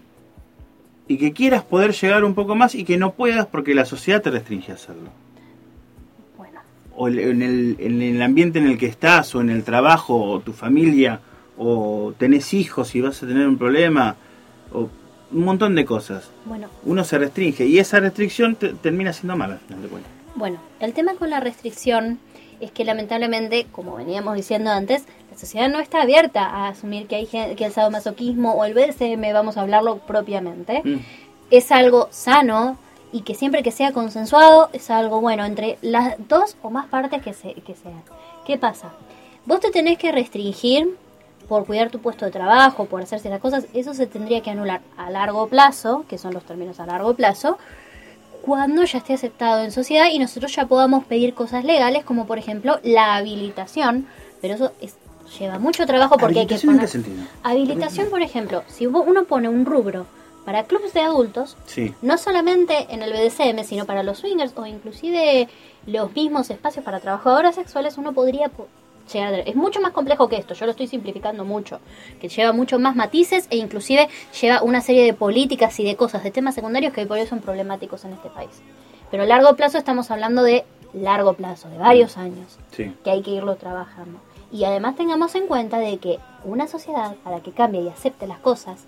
[1.10, 4.22] Y que quieras poder llegar un poco más y que no puedas porque la sociedad
[4.22, 5.10] te restringe a hacerlo.
[6.38, 6.62] Bueno.
[6.96, 10.40] O en el, en el ambiente en el que estás, o en el trabajo, o
[10.40, 11.20] tu familia,
[11.58, 14.16] o tenés hijos y vas a tener un problema,
[14.72, 14.90] o
[15.34, 16.32] un montón de cosas.
[16.46, 16.70] Bueno.
[16.86, 20.19] Uno se restringe y esa restricción termina siendo mala al final de cuentas.
[20.40, 22.18] Bueno, el tema con la restricción
[22.62, 27.18] es que lamentablemente, como veníamos diciendo antes, la sociedad no está abierta a asumir que
[27.18, 31.00] hay que el sadomasoquismo o el BDSM, vamos a hablarlo propiamente, mm.
[31.52, 32.78] es algo sano
[33.12, 37.22] y que siempre que sea consensuado es algo bueno entre las dos o más partes
[37.22, 38.02] que, se, que sean.
[38.46, 38.94] ¿Qué pasa?
[39.46, 40.96] Vos te tenés que restringir
[41.50, 44.80] por cuidar tu puesto de trabajo, por hacerse las cosas, eso se tendría que anular
[44.96, 47.58] a largo plazo, que son los términos a largo plazo,
[48.42, 52.38] cuando ya esté aceptado en sociedad y nosotros ya podamos pedir cosas legales, como por
[52.38, 54.08] ejemplo la habilitación,
[54.42, 54.72] pero eso
[55.40, 56.76] lleva mucho trabajo porque hay que poner...
[56.76, 57.24] ¿En qué sentido?
[57.44, 60.06] Habilitación, por ejemplo, si uno pone un rubro
[60.46, 61.58] para clubes de adultos,
[62.02, 65.48] no solamente en el BDSM, sino para los swingers o inclusive
[65.86, 68.50] los mismos espacios para trabajadoras sexuales, uno podría
[69.14, 71.80] es mucho más complejo que esto, yo lo estoy simplificando mucho,
[72.20, 74.08] que lleva mucho más matices e inclusive
[74.40, 77.40] lleva una serie de políticas y de cosas, de temas secundarios que por eso son
[77.40, 78.62] problemáticos en este país.
[79.12, 83.32] Pero a largo plazo estamos hablando de largo plazo, de varios años, que hay que
[83.32, 84.20] irlo trabajando.
[84.52, 88.40] Y además tengamos en cuenta de que una sociedad, para que cambie y acepte las
[88.40, 88.86] cosas,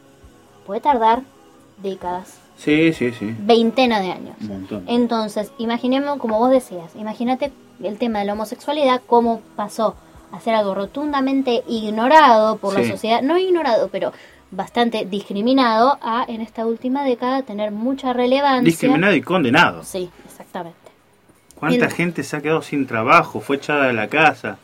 [0.66, 1.22] puede tardar
[1.82, 2.40] décadas.
[2.58, 3.36] Sí, sí, sí.
[3.40, 4.36] Veintena de años.
[4.88, 7.52] Entonces, imaginemos, como vos decías, imagínate
[7.84, 9.96] el tema de la homosexualidad, cómo pasó
[10.32, 14.14] hacer algo rotundamente ignorado por la sociedad, no ignorado, pero
[14.52, 18.64] bastante discriminado, a en esta última década tener mucha relevancia.
[18.64, 19.84] Discriminado y condenado.
[19.84, 20.78] Sí, exactamente.
[21.56, 24.58] ¿Cuánta gente se ha quedado sin trabajo, fue echada de la casa,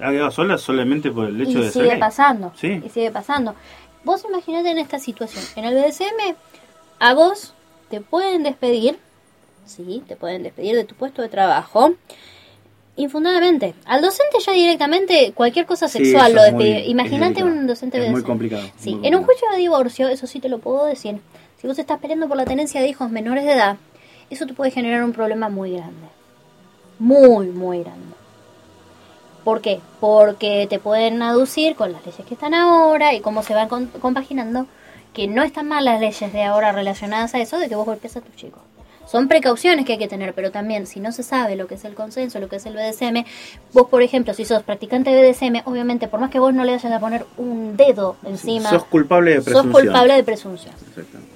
[0.00, 2.82] ha quedado sola solamente por el hecho y de sigue pasando, sí.
[2.84, 3.54] Y sigue pasando.
[4.04, 6.34] Vos imaginate en esta situación, en el BDSM
[6.98, 7.54] a vos
[7.90, 8.98] te pueden despedir,
[9.64, 11.94] sí, te pueden despedir de tu puesto de trabajo,
[12.96, 13.74] infundadamente.
[13.84, 16.86] Al docente ya directamente cualquier cosa sexual lo despide.
[16.86, 18.62] Imagínate un docente de muy complicado.
[18.78, 21.20] Sí, en un juicio de divorcio, eso sí te lo puedo decir.
[21.60, 23.76] Si vos estás peleando por la tenencia de hijos menores de edad,
[24.30, 26.08] eso te puede generar un problema muy grande.
[26.98, 28.14] Muy, muy grande.
[29.44, 29.80] ¿Por qué?
[30.00, 34.66] Porque te pueden aducir con las leyes que están ahora y cómo se van compaginando
[35.12, 38.16] que no están mal las leyes de ahora relacionadas a eso de que vos golpeas
[38.16, 38.62] a tus chicos
[39.12, 41.84] son precauciones que hay que tener, pero también si no se sabe lo que es
[41.84, 43.26] el consenso, lo que es el BDSM,
[43.74, 46.72] vos por ejemplo, si sos practicante de BDSM, obviamente por más que vos no le
[46.72, 49.70] vayas a poner un dedo encima, sos culpable de presunción.
[49.70, 50.74] Sos culpable de presunción.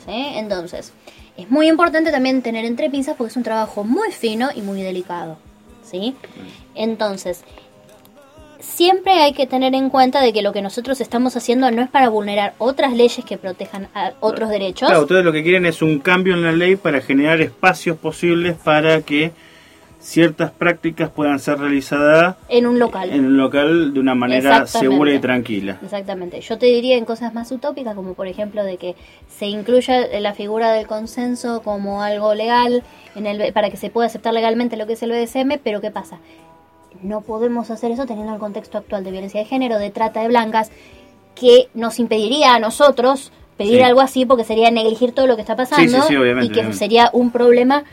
[0.06, 0.94] Entonces,
[1.36, 4.80] es muy importante también tener entre pinzas porque es un trabajo muy fino y muy
[4.80, 5.36] delicado.
[5.84, 6.16] ¿Sí?
[6.74, 7.44] Entonces,
[8.66, 11.88] siempre hay que tener en cuenta de que lo que nosotros estamos haciendo no es
[11.88, 14.88] para vulnerar otras leyes que protejan a otros derechos.
[14.88, 18.57] Claro, ustedes lo que quieren es un cambio en la ley para generar espacios posibles
[18.57, 19.33] para que
[19.98, 23.11] ciertas prácticas puedan ser realizadas en un local.
[23.11, 25.79] En un local de una manera segura y tranquila.
[25.83, 26.40] Exactamente.
[26.40, 28.94] Yo te diría en cosas más utópicas, como por ejemplo de que
[29.29, 32.83] se incluya la figura del consenso como algo legal
[33.14, 35.90] en el, para que se pueda aceptar legalmente lo que es el BDSM, pero ¿qué
[35.90, 36.18] pasa?
[37.02, 40.28] No podemos hacer eso teniendo el contexto actual de violencia de género, de trata de
[40.28, 40.70] blancas,
[41.35, 45.56] que nos impediría a nosotros pedir algo así porque sería negligir todo lo que está
[45.56, 45.98] pasando
[46.42, 47.85] y que sería un problema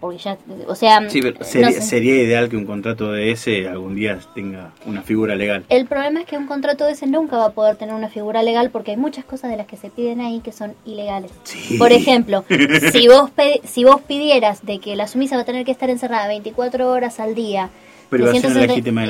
[0.00, 5.02] porque ya, o sea, sería, ideal que un contrato de ese algún día tenga una
[5.02, 5.66] figura legal.
[5.68, 8.42] El problema es que un contrato de ese nunca va a poder tener una figura
[8.42, 11.32] legal porque hay muchas cosas de las que se piden ahí que son ilegales.
[11.78, 12.46] Por ejemplo,
[12.92, 13.30] si vos
[13.64, 17.20] si vos pidieras de que la sumisa va a tener que estar encerrada 24 horas
[17.20, 17.68] al día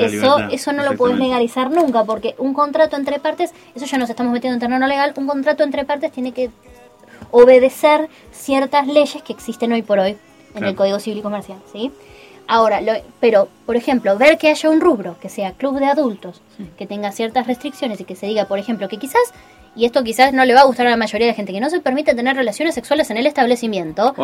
[0.04, 4.10] eso, Eso no lo puedes legalizar nunca, porque un contrato entre partes, eso ya nos
[4.10, 6.50] estamos metiendo en terreno legal, un contrato entre partes tiene que
[7.30, 10.16] obedecer ciertas leyes que existen hoy por hoy
[10.54, 11.90] en el Código Civil y Comercial, ¿sí?
[12.46, 12.80] Ahora,
[13.20, 16.42] pero, por ejemplo, ver que haya un rubro, que sea club de adultos,
[16.76, 19.22] que tenga ciertas restricciones y que se diga, por ejemplo, que quizás,
[19.76, 21.60] y esto quizás no le va a gustar a la mayoría de la gente, que
[21.60, 24.14] no se permite tener relaciones sexuales en el establecimiento,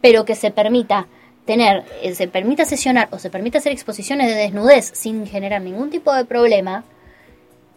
[0.00, 1.06] pero que se permita
[1.44, 5.90] tener, eh, se permita sesionar o se permita hacer exposiciones de desnudez sin generar ningún
[5.90, 6.84] tipo de problema,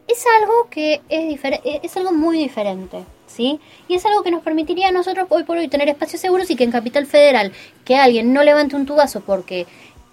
[0.07, 3.59] es algo que es, eh, es algo muy diferente, ¿sí?
[3.87, 6.55] Y es algo que nos permitiría a nosotros hoy por hoy tener espacios seguros y
[6.55, 7.51] que en Capital Federal
[7.83, 9.65] que alguien no levante un tubazo porque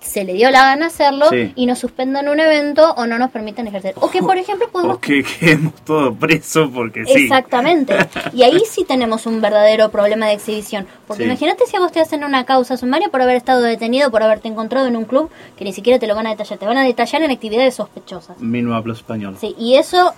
[0.05, 3.67] se le dio la gana hacerlo y nos suspendan un evento o no nos permitan
[3.67, 3.95] ejercer.
[4.01, 4.97] O que, por ejemplo, podemos...
[4.97, 7.25] O que quedemos todos presos porque sí.
[7.25, 7.97] Exactamente.
[8.35, 10.87] Y ahí sí tenemos un verdadero problema de exhibición.
[11.07, 14.23] Porque imagínate si a vos te hacen una causa sumaria por haber estado detenido, por
[14.23, 16.59] haberte encontrado en un club que ni siquiera te lo van a detallar.
[16.59, 18.39] Te van a detallar en actividades sospechosas.
[18.41, 19.37] no hablo español.
[19.41, 20.13] Sí, y eso...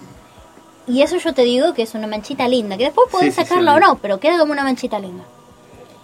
[0.88, 3.81] Y eso yo te digo que es una manchita linda, que después podés sacarla o
[3.81, 5.25] no, pero queda como una manchita linda.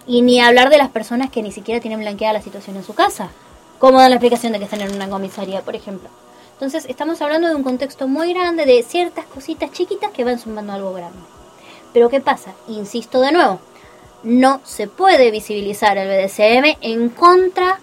[0.05, 2.93] Y ni hablar de las personas que ni siquiera tienen blanqueada la situación en su
[2.93, 3.29] casa
[3.79, 6.09] cómo dan la explicación de que están en una comisaría, por ejemplo.
[6.53, 10.73] Entonces, estamos hablando de un contexto muy grande, de ciertas cositas chiquitas que van sumando
[10.73, 11.19] algo grande.
[11.93, 12.53] Pero ¿qué pasa?
[12.67, 13.59] Insisto de nuevo,
[14.23, 17.79] no se puede visibilizar el BDSM en contra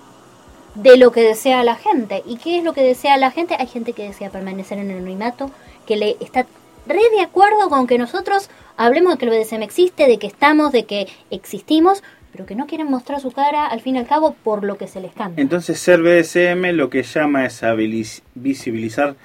[0.75, 2.23] de lo que desea la gente.
[2.27, 3.57] ¿Y qué es lo que desea la gente?
[3.59, 5.51] Hay gente que desea permanecer en el anonimato,
[5.87, 6.47] que le está
[6.87, 10.73] re de acuerdo con que nosotros hablemos de que el BDSM existe, de que estamos,
[10.73, 14.35] de que existimos, pero que no quieren mostrar su cara al fin y al cabo
[14.45, 15.41] por lo que se les canta.
[15.41, 19.17] Entonces ser BDSM lo que llama es a visibilizar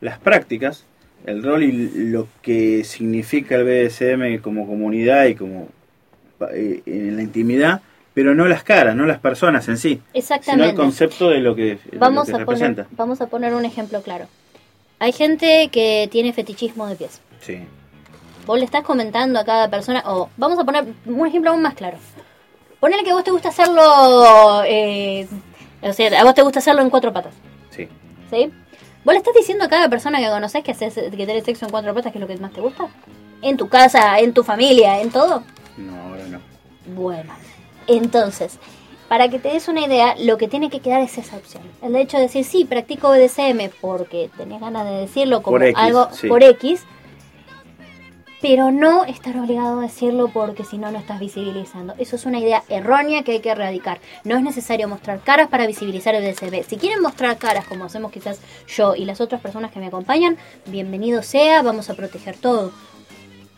[0.00, 0.84] las prácticas,
[1.26, 1.72] el rol y
[2.10, 5.68] lo que significa el BDSM como comunidad y como
[6.52, 7.82] eh, en la intimidad,
[8.14, 10.70] pero no las caras, no las personas en sí, Exactamente.
[10.70, 12.84] sino el concepto de lo que, vamos a representa.
[12.84, 14.26] Poner, vamos a poner un ejemplo claro.
[14.98, 17.20] Hay gente que tiene fetichismo de pies.
[17.40, 17.58] Sí.
[18.46, 21.74] Vos le estás comentando a cada persona, o vamos a poner un ejemplo aún más
[21.74, 21.98] claro.
[22.82, 24.64] Ponele que a vos te gusta hacerlo.
[24.66, 25.28] Eh,
[25.82, 27.32] o sea, a vos te gusta hacerlo en cuatro patas.
[27.70, 27.88] Sí.
[28.28, 28.50] ¿Sí?
[29.04, 31.70] ¿Vos le estás diciendo a cada persona que conoces que, haces, que tenés sexo en
[31.70, 32.88] cuatro patas que es lo que más te gusta?
[33.40, 35.44] ¿En tu casa, en tu familia, en todo?
[35.76, 36.40] No, ahora no.
[36.92, 37.32] Bueno,
[37.86, 38.58] entonces,
[39.08, 41.62] para que te des una idea, lo que tiene que quedar es esa opción.
[41.82, 46.42] El hecho de decir, sí, practico BDSM porque tenés ganas de decirlo como algo por
[46.42, 46.82] X,
[48.42, 51.94] pero no estar obligado a decirlo porque si no, no estás visibilizando.
[51.96, 54.00] Eso es una idea errónea que hay que erradicar.
[54.24, 56.64] No es necesario mostrar caras para visibilizar el DCB.
[56.64, 60.36] Si quieren mostrar caras, como hacemos quizás yo y las otras personas que me acompañan,
[60.66, 62.72] bienvenido sea, vamos a proteger todo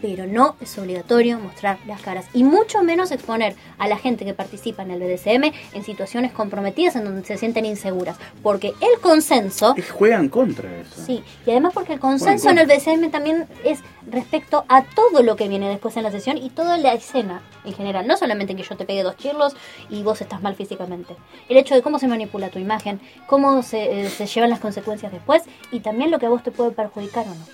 [0.01, 4.35] pero no es obligatorio mostrar las caras y mucho menos exponer a la gente que
[4.35, 9.75] participa en el BDSM en situaciones comprometidas en donde se sienten inseguras, porque el consenso...
[9.93, 11.03] Juegan contra eso.
[11.05, 13.81] Sí, y además porque el consenso en el BDSM también es
[14.11, 17.73] respecto a todo lo que viene después en la sesión y toda la escena en
[17.73, 19.57] general, no solamente que yo te pegue dos chirlos
[19.89, 21.17] y vos estás mal físicamente,
[21.49, 25.13] el hecho de cómo se manipula tu imagen, cómo se, eh, se llevan las consecuencias
[25.13, 27.47] después y también lo que a vos te puede perjudicar o no.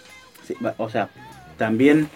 [0.46, 1.08] Sí, o sea,
[1.60, 2.08] también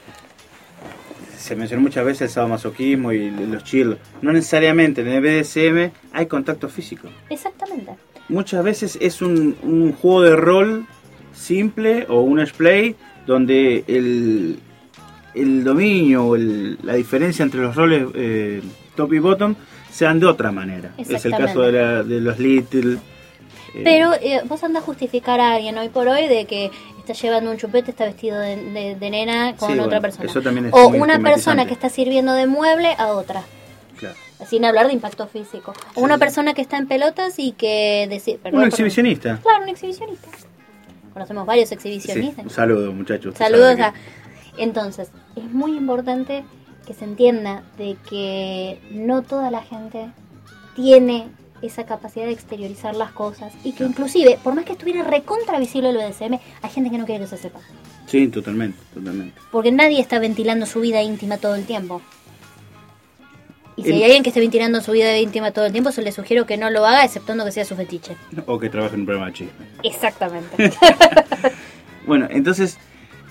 [1.37, 3.99] se mencionó muchas veces el sadomasoquismo y los chill.
[4.23, 7.09] No necesariamente en el BDSM hay contacto físico.
[7.29, 7.93] Exactamente.
[8.31, 10.87] Muchas veces es un, juego de rol
[11.35, 14.61] simple o un play donde el,
[15.35, 18.63] el dominio o la diferencia entre los roles eh,
[18.97, 19.55] top y bottom
[19.93, 20.95] sean de otra manera.
[20.97, 22.95] Es el caso de, de los little.
[23.75, 26.71] Eh, Pero eh, vos andas a justificar a alguien hoy por hoy de que
[27.05, 30.31] está llevando un chupete, está vestido de, nena con otra persona.
[30.73, 33.43] o una persona que está sirviendo de mueble a otra.
[33.99, 34.17] Claro.
[34.47, 35.75] Sin hablar de impacto físico.
[35.95, 38.09] O una persona que está en pelotas y que...
[38.53, 39.39] un exhibicionista.
[39.43, 40.29] Claro, un exhibicionista.
[41.13, 42.45] Conocemos varios exhibicionistas.
[42.45, 43.37] Un saludo, muchachos.
[43.37, 43.95] Saludos a...
[44.57, 46.45] Entonces, es muy importante
[46.87, 50.11] que se entienda de que no toda la gente
[50.75, 51.29] tiene
[51.67, 55.91] esa capacidad de exteriorizar las cosas y que inclusive, por más que estuviera recontra visible
[55.91, 57.61] el BDSM, hay gente que no quiere que se sepa.
[58.07, 59.41] Sí, totalmente, totalmente.
[59.51, 62.03] Porque nadie está ventilando su vida íntima todo el tiempo.
[63.77, 66.13] Y si hay alguien que esté ventilando su vida íntima todo el tiempo, se le
[66.13, 68.17] sugiero que no lo haga, exceptuando que sea su fetiche.
[68.47, 69.67] O que trabaje en un programa de chisme.
[69.83, 70.73] Exactamente.
[72.07, 72.79] bueno, entonces,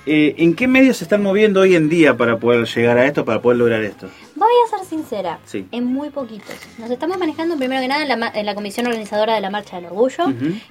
[0.06, 3.24] eh, ¿en qué medios se están moviendo hoy en día para poder llegar a esto,
[3.24, 4.10] para poder lograr esto?
[4.36, 5.40] Voy a ser sincera,
[5.72, 6.56] en muy poquitos.
[6.78, 10.26] Nos estamos manejando primero que nada en la, comisión organizadora de la Marcha del Orgullo,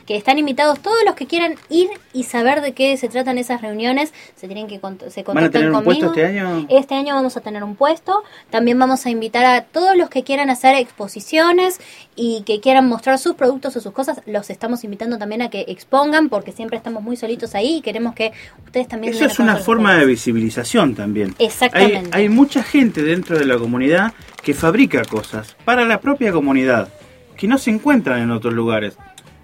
[0.07, 3.61] que están invitados todos los que quieran ir y saber de qué se tratan esas
[3.63, 4.13] reuniones.
[4.37, 4.77] Se tienen que
[5.11, 6.67] se contactan ¿Van a tener un puesto este año?
[6.69, 8.23] Este año vamos a tener un puesto.
[8.51, 11.81] También vamos a invitar a todos los que quieran hacer exposiciones
[12.15, 14.21] y que quieran mostrar sus productos o sus cosas.
[14.27, 18.15] Los estamos invitando también a que expongan porque siempre estamos muy solitos ahí y queremos
[18.15, 18.33] que
[18.65, 19.15] ustedes también...
[19.15, 21.35] Eso es una forma de visibilización también.
[21.39, 22.11] Exactamente.
[22.13, 24.12] Hay, hay mucha gente dentro de la comunidad
[24.42, 26.88] que fabrica cosas para la propia comunidad,
[27.37, 28.96] que no se encuentran en otros lugares.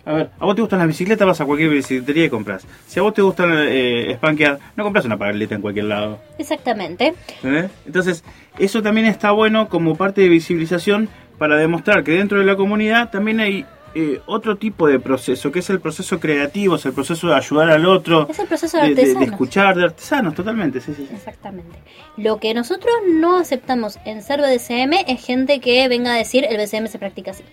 [0.04, 2.66] A ver, a vos te gustan las bicicletas, vas a cualquier bicicletería y compras.
[2.86, 6.18] Si a vos te gusta eh, spankear, no compras una pagaleta en cualquier lado.
[6.38, 7.14] Exactamente.
[7.42, 7.68] ¿Eh?
[7.84, 8.24] Entonces,
[8.58, 13.10] eso también está bueno como parte de visibilización para demostrar que dentro de la comunidad
[13.10, 17.28] también hay eh, otro tipo de proceso, que es el proceso creativo, es el proceso
[17.28, 18.26] de ayudar al otro.
[18.28, 21.78] Es el proceso de, de, escuchar, de artesanos, totalmente, sí, sí, Exactamente.
[22.16, 26.56] Lo que nosotros no aceptamos en ser BDSM es gente que venga a decir el
[26.56, 27.44] BDSM se practica así.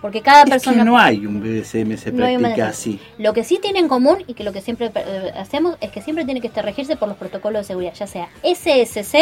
[0.00, 0.78] Porque cada persona...
[0.78, 3.00] Que no hay un BDSM, se practica así.
[3.18, 6.02] Lo que sí tiene en común y que lo que siempre eh, hacemos es que
[6.02, 9.16] siempre tiene que estar regirse por los protocolos de seguridad, ya sea SSC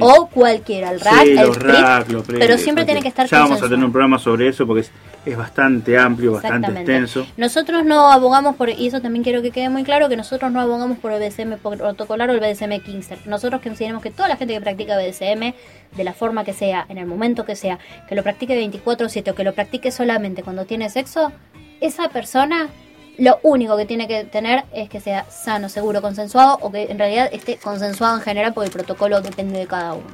[0.00, 3.92] o cualquiera, el RAC, el pero siempre tiene que estar Ya vamos a tener un
[3.92, 4.92] programa sobre eso porque es,
[5.26, 7.26] es bastante amplio, bastante extenso.
[7.36, 10.60] Nosotros no abogamos por, y eso también quiero que quede muy claro, que nosotros no
[10.60, 13.18] abogamos por el BDSM protocolar o el BDSM Kingster.
[13.26, 15.54] Nosotros consideramos que toda la gente que practica BDSM,
[15.96, 19.34] de la forma que sea, en el momento que sea, que lo practique 24-7 o
[19.34, 21.32] que lo practique solamente cuando tiene sexo,
[21.80, 22.68] esa persona
[23.16, 26.98] lo único que tiene que tener es que sea sano, seguro, consensuado o que en
[26.98, 30.06] realidad esté consensuado en general porque el protocolo depende de cada uno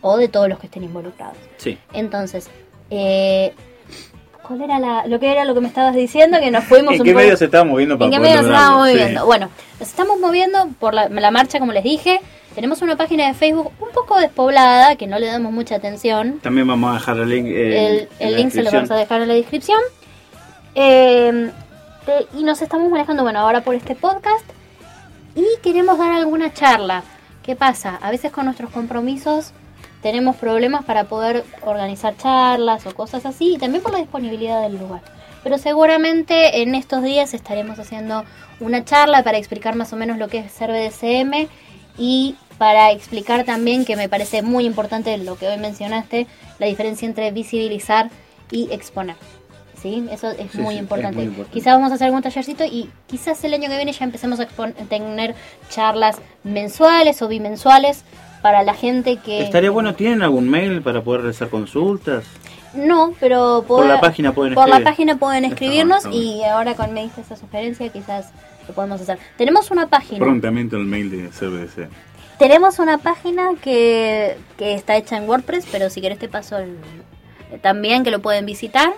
[0.00, 1.36] o de todos los que estén involucrados.
[1.58, 1.78] Sí.
[1.92, 2.48] Entonces,
[2.90, 3.54] eh,
[4.52, 6.38] ¿cuál era la, lo que era lo que me estabas diciendo?
[6.38, 8.76] Que nos fuimos ¿En qué medio se estaba moviendo para ¿En qué medio se estaba
[8.76, 9.24] moviendo?
[9.24, 9.48] Bueno,
[9.80, 12.20] nos estamos moviendo por la, marcha, como les dije.
[12.54, 16.38] Tenemos una página de Facebook un poco despoblada, que no le damos mucha atención.
[16.42, 17.46] También vamos a dejar el link.
[17.48, 19.80] Eh, el, link se lo vamos a dejar en la descripción.
[20.74, 21.50] Eh,
[22.38, 24.44] y nos estamos manejando, bueno, ahora por este podcast.
[25.34, 27.04] Y queremos dar alguna charla.
[27.42, 27.98] ¿Qué pasa?
[28.02, 29.54] A veces con nuestros compromisos
[30.02, 33.54] tenemos problemas para poder organizar charlas o cosas así.
[33.54, 35.00] Y también por la disponibilidad del lugar.
[35.42, 38.24] Pero seguramente en estos días estaremos haciendo
[38.60, 41.48] una charla para explicar más o menos lo que es ser BDSM
[41.98, 46.26] y para explicar también que me parece muy importante lo que hoy mencionaste,
[46.58, 48.10] la diferencia entre visibilizar
[48.50, 49.16] y exponer.
[49.80, 50.06] ¿Sí?
[50.12, 51.28] Eso es, muy, importante.
[51.52, 54.46] Quizás vamos a hacer algún tallercito y quizás el año que viene ya empecemos a
[54.88, 55.34] tener
[55.70, 58.04] charlas mensuales o bimensuales
[58.42, 59.42] para la gente que...
[59.42, 62.24] Estaría bueno, ¿tienen algún mail para poder realizar consultas?
[62.74, 67.02] No, pero por la página pueden por la página pueden escribirnos y ahora con me
[67.02, 68.30] diste esa sugerencia quizás
[68.66, 69.18] lo podemos hacer.
[69.36, 70.18] Tenemos una página.
[70.18, 71.88] Prontamente el mail de CBDC.
[72.38, 76.56] Tenemos una página que, que está hecha en WordPress, pero si querés te paso
[77.60, 78.92] también que lo pueden visitar.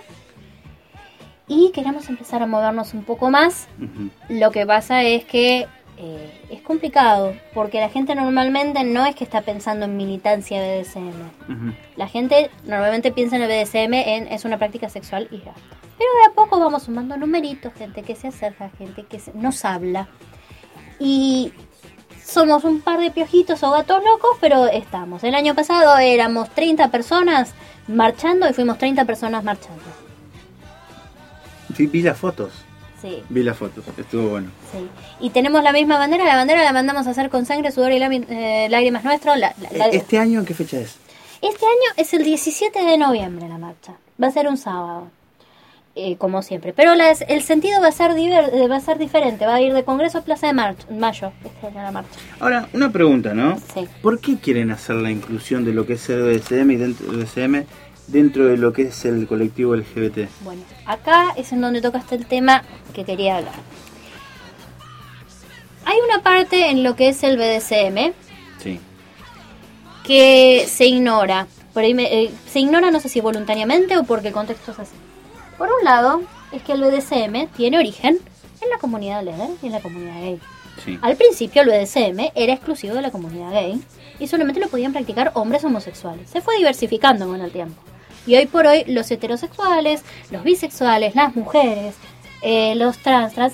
[1.47, 3.67] Y queremos empezar a movernos un poco más.
[4.29, 9.23] Lo que pasa es que eh, es complicado, porque la gente normalmente no es que
[9.23, 11.71] está pensando en militancia BDSM.
[11.95, 15.53] La gente normalmente piensa en el BDSM en es una práctica sexual y ya.
[15.97, 20.09] Pero de a poco vamos sumando numeritos, gente que se acerca, gente que nos habla.
[20.99, 21.53] Y
[22.23, 25.23] somos un par de piojitos o gatos locos, pero estamos.
[25.23, 27.53] El año pasado éramos 30 personas
[27.87, 29.83] marchando y fuimos 30 personas marchando.
[31.75, 32.65] Sí, vi las fotos.
[33.29, 34.49] Vi las fotos, estuvo bueno.
[34.71, 34.87] Sí.
[35.19, 37.97] Y tenemos la misma bandera, la bandera la mandamos a hacer con sangre, sudor y
[37.97, 39.35] eh, lágrimas nuestro.
[39.35, 39.53] La,
[39.91, 40.97] ¿Este año en qué fecha es?
[41.41, 43.93] Este año es el 17 de noviembre la marcha.
[44.21, 45.07] Va a ser un sábado.
[45.97, 46.73] Eh, como siempre.
[46.73, 49.85] Pero el sentido va a ser eh, va a ser diferente, va a ir de
[49.85, 51.31] Congreso a Plaza de Mayo,
[51.73, 52.09] la marcha.
[52.41, 53.57] Ahora, una pregunta, ¿no?
[53.73, 53.87] Sí.
[54.01, 57.23] ¿Por qué quieren hacer la inclusión de lo que es el BDSM y dentro del
[57.23, 57.63] BDSM
[58.07, 60.29] dentro de lo que es el colectivo LGBT.
[60.41, 62.63] Bueno, acá es en donde tocaste el tema
[62.93, 63.55] que quería hablar.
[65.85, 68.13] Hay una parte en lo que es el BDSM
[68.61, 68.79] sí.
[70.03, 71.47] que se ignora.
[71.73, 74.95] Por ahí eh, se ignora, no sé si voluntariamente o porque el contexto es así.
[75.57, 78.19] Por un lado, es que el BDSM tiene origen
[78.61, 80.39] en la comunidad leather y en la comunidad gay.
[80.83, 80.99] Sí.
[81.01, 83.81] Al principio el BDSM era exclusivo de la comunidad gay
[84.19, 86.29] y solamente lo podían practicar hombres homosexuales.
[86.29, 87.81] Se fue diversificando con el tiempo.
[88.25, 91.95] Y hoy por hoy los heterosexuales, los bisexuales, las mujeres,
[92.41, 93.53] eh, los trans, trans,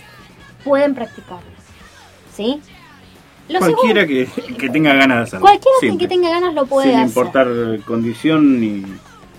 [0.63, 1.51] pueden practicarlo.
[2.33, 2.61] ¿Sí?
[3.59, 4.27] cualquiera que,
[4.71, 5.41] tenga ganas de hacerlo.
[5.41, 6.99] Cualquiera que tenga ganas lo puede hacer.
[6.99, 7.47] Sin importar
[7.85, 8.85] condición ni,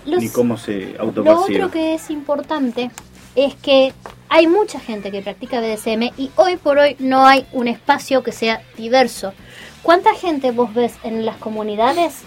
[0.05, 1.59] ni cómo se autopercibe.
[1.59, 2.91] Lo otro que es importante
[3.35, 3.93] es que
[4.29, 8.31] hay mucha gente que practica BDSM y hoy por hoy no hay un espacio que
[8.31, 9.33] sea diverso.
[9.81, 12.23] ¿Cuánta gente vos ves en las comunidades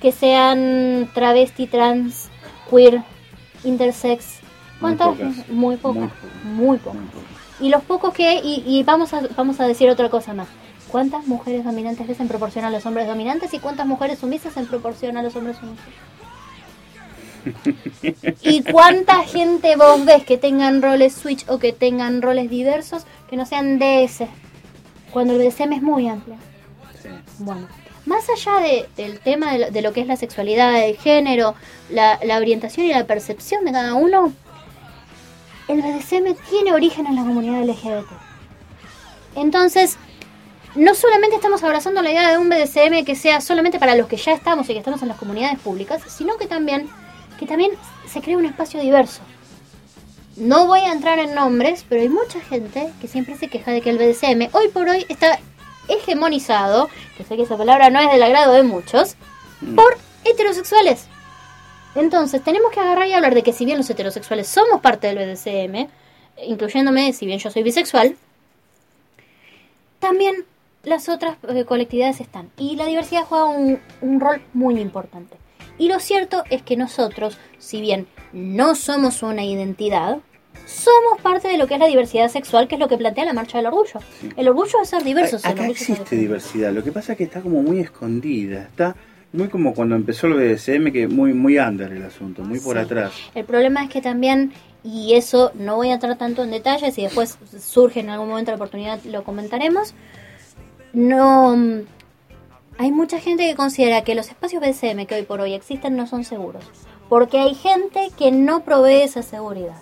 [0.00, 2.30] que sean travesti, trans,
[2.68, 3.02] queer,
[3.64, 4.40] intersex.
[4.80, 5.16] ¿Cuántas?
[5.48, 6.10] Muy pocas.
[6.44, 7.02] Muy pocas.
[7.60, 10.48] Y los pocos que, y, y, vamos, a, vamos a decir otra cosa más.
[10.88, 14.66] ¿Cuántas mujeres dominantes ves en proporción a los hombres dominantes y cuántas mujeres sumisas en
[14.66, 15.84] proporción a los hombres sumisos?
[18.42, 23.36] ¿Y cuánta gente vos ves que tengan roles switch o que tengan roles diversos que
[23.36, 24.24] no sean DS?
[25.10, 26.36] Cuando el DSM es muy amplio.
[27.38, 27.66] Bueno,
[28.10, 31.54] más allá del tema de lo, que es la sexualidad, el género,
[31.90, 34.32] la, orientación y la percepción de cada uno,
[35.68, 38.10] el BDSM tiene origen en la comunidad LGBT.
[39.36, 39.96] Entonces,
[40.74, 44.16] no solamente estamos abrazando la idea de un BDSM que sea solamente para los que
[44.16, 46.88] ya estamos y que estamos en las comunidades públicas, sino que también,
[47.38, 47.70] que también
[48.08, 49.22] se cree un espacio diverso.
[50.34, 53.82] No voy a entrar en nombres, pero hay mucha gente que siempre se queja de
[53.82, 55.38] que el BDSM hoy por hoy está
[55.90, 59.16] hegemonizado, que sé que esa palabra no es del agrado de muchos,
[59.60, 59.74] mm.
[59.74, 61.06] por heterosexuales.
[61.94, 65.18] Entonces, tenemos que agarrar y hablar de que si bien los heterosexuales somos parte del
[65.18, 65.88] BDSM,
[66.46, 68.16] incluyéndome, si bien yo soy bisexual,
[69.98, 70.44] también
[70.82, 72.50] las otras eh, colectividades están.
[72.56, 75.36] Y la diversidad juega un, un rol muy importante.
[75.78, 80.18] Y lo cierto es que nosotros, si bien no somos una identidad,
[80.66, 83.32] somos parte de lo que es la diversidad sexual, que es lo que plantea la
[83.32, 84.00] Marcha del Orgullo.
[84.36, 85.38] El orgullo es ser diverso.
[85.42, 88.96] Acá existe diversidad, lo que pasa es que está como muy escondida, está
[89.32, 93.12] muy como cuando empezó el BDSM, que muy, muy under el asunto, muy por atrás.
[93.34, 97.02] El problema es que también, y eso no voy a entrar tanto en detalles, y
[97.02, 99.94] después surge en algún momento la oportunidad, lo comentaremos,
[100.92, 101.56] no...
[102.78, 106.06] Hay mucha gente que considera que los espacios BDSM que hoy por hoy existen no
[106.06, 106.64] son seguros,
[107.10, 109.76] porque hay gente que no provee esa seguridad.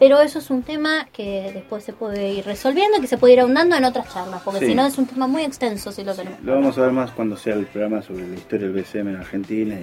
[0.00, 3.34] Pero eso es un tema que después se puede ir resolviendo y que se puede
[3.34, 6.14] ir ahondando en otras charlas, porque si no es un tema muy extenso si lo
[6.14, 6.42] tenemos.
[6.42, 9.16] Lo vamos a ver más cuando sea el programa sobre la historia del BCM en
[9.16, 9.76] Argentina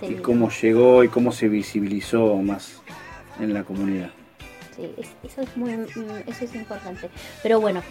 [0.00, 2.80] y, cómo llegó y cómo se visibilizó más
[3.38, 4.08] en la comunidad.
[4.74, 4.90] Sí,
[5.22, 5.86] eso es, muy, mm,
[6.26, 7.10] eso es importante.
[7.42, 7.82] Pero bueno,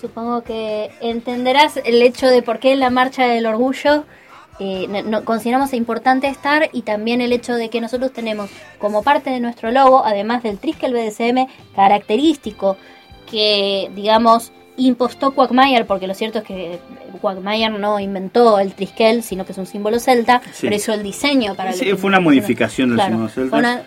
[0.00, 4.04] supongo que entenderás el hecho de por qué la marcha del orgullo
[4.60, 9.30] eh, no, consideramos importante estar y también el hecho de que nosotros tenemos como parte
[9.30, 12.76] de nuestro logo, además del Triskel BDSM característico
[13.28, 16.78] que, digamos, impostó Quagmire, porque lo cierto es que
[17.20, 21.54] Quagmire no inventó el Triskel, sino que es un símbolo celta, pero hizo el diseño
[21.54, 21.72] para...
[21.72, 23.82] Sí, fue una modificación del símbolo celta.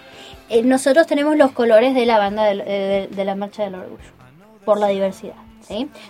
[0.50, 4.12] Eh, nosotros tenemos los colores de la banda de, de la Marcha del Orgullo,
[4.64, 5.36] por la diversidad.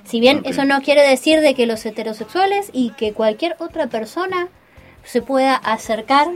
[0.03, 4.49] Si bien eso no quiere decir de que los heterosexuales y que cualquier otra persona
[5.03, 6.27] se pueda acercar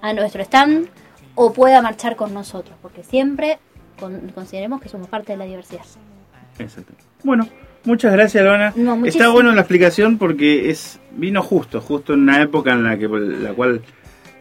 [0.00, 0.88] a nuestro stand
[1.34, 3.58] o pueda marchar con nosotros, porque siempre
[4.34, 5.82] consideremos que somos parte de la diversidad.
[6.58, 6.92] Exacto.
[7.22, 7.48] Bueno,
[7.84, 8.72] muchas gracias, Luana.
[9.04, 13.08] Está bueno la explicación porque es vino justo, justo en una época en la que
[13.08, 13.82] la cual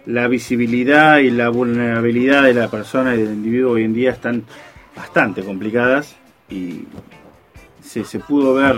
[0.05, 4.43] la visibilidad y la vulnerabilidad de la persona y del individuo hoy en día están
[4.95, 6.15] bastante complicadas
[6.49, 6.83] y
[8.03, 8.75] se, se pudo ver,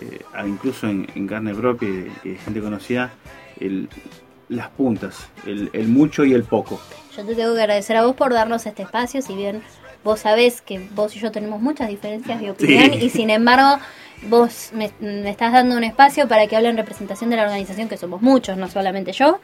[0.00, 1.88] eh, incluso en, carne propia
[2.24, 3.12] y, gente conocida,
[3.60, 3.88] el,
[4.48, 6.80] las puntas, el, el, mucho y el poco.
[7.16, 9.62] Yo te tengo que agradecer a vos por darnos este espacio, si bien
[10.04, 13.82] vos sabés que vos y yo tenemos muchas diferencias de opinión y sin embargo
[14.28, 17.88] vos me, me, estás dando un espacio para que hable en representación de la organización,
[17.88, 19.40] que somos muchos, no solamente yo.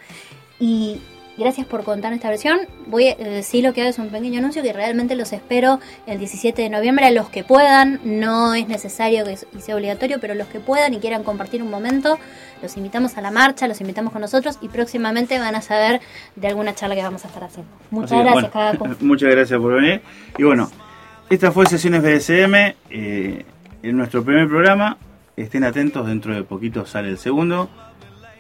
[0.59, 1.01] Y,
[1.37, 2.61] Gracias por contar esta versión.
[2.87, 6.19] Voy a decir lo que hago es un pequeño anuncio que realmente los espero el
[6.19, 8.01] 17 de noviembre a los que puedan.
[8.05, 12.19] No es necesario que sea obligatorio, pero los que puedan y quieran compartir un momento,
[12.63, 16.01] los invitamos a la marcha, los invitamos con nosotros y próximamente van a saber
[16.37, 17.71] de alguna charla que vamos a estar haciendo.
[17.91, 20.03] Muchas gracias, Muchas gracias por venir.
[20.39, 20.71] Y bueno,
[21.31, 22.55] esta fue Sesiones BDSM
[22.91, 23.45] eh,
[23.83, 24.99] en nuestro primer programa.
[25.37, 27.69] Estén atentos, dentro de poquito sale el segundo.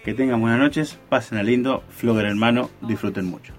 [0.04, 3.54] Que tengan buenas noches, pasen a lindo, flogger hermano, disfruten mucho.